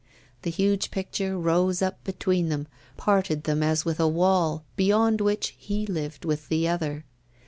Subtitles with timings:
[0.41, 2.67] The huge picture rose up between them,
[2.97, 7.05] parted them as with a wall, beyond which he lived with the other.